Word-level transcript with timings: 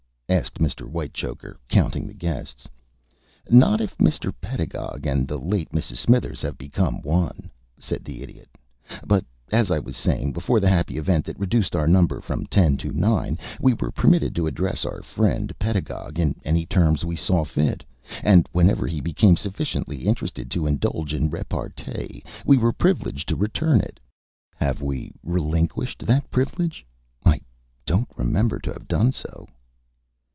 asked 0.41 0.59
Mr. 0.59 0.87
Whitechoker, 0.87 1.59
counting 1.67 2.07
the 2.07 2.13
guests. 2.13 2.65
"Not 3.49 3.81
if 3.81 3.97
Mr. 3.97 4.33
Pedagog 4.39 5.05
and 5.05 5.27
the 5.27 5.37
late 5.37 5.69
Mrs. 5.73 5.97
Smithers 5.97 6.41
have 6.41 6.57
become 6.57 7.01
one," 7.01 7.51
said 7.77 8.05
the 8.05 8.21
Idiot. 8.23 8.47
"But, 9.05 9.25
as 9.51 9.71
I 9.71 9.79
was 9.79 9.97
saying, 9.97 10.31
before 10.31 10.61
the 10.61 10.69
happy 10.69 10.97
event 10.97 11.25
that 11.25 11.37
reduced 11.37 11.75
our 11.75 11.85
number 11.85 12.21
from 12.21 12.45
ten 12.45 12.77
to 12.77 12.93
nine 12.93 13.37
we 13.59 13.73
were 13.73 13.91
permitted 13.91 14.33
to 14.35 14.47
address 14.47 14.85
our 14.85 15.01
friend 15.03 15.51
Pedagog 15.59 16.17
in 16.17 16.39
any 16.45 16.65
terms 16.65 17.03
we 17.03 17.17
saw 17.17 17.43
fit, 17.43 17.83
and 18.23 18.47
whenever 18.53 18.87
he 18.87 19.01
became 19.01 19.35
sufficiently 19.35 20.07
interested 20.07 20.49
to 20.51 20.65
indulge 20.65 21.13
in 21.13 21.29
repartee 21.29 22.23
we 22.45 22.55
were 22.55 22.71
privileged 22.71 23.27
to 23.27 23.35
return 23.35 23.81
it. 23.81 23.99
Have 24.55 24.81
we 24.81 25.11
relinquished 25.23 26.05
that 26.05 26.31
privilege? 26.31 26.85
I 27.25 27.41
don't 27.85 28.07
remember 28.15 28.59
to 28.59 28.71
have 28.71 28.87
done 28.87 29.11
so." 29.11 29.45